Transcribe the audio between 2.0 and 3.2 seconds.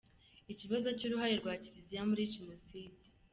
muri jenoside